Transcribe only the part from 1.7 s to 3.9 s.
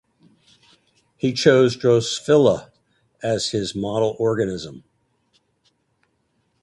"Drosophila" as his